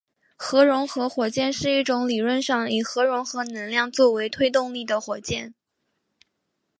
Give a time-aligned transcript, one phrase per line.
[0.35, 5.53] 核融合火箭是一种理论上以核融合能量作为推动力的火箭。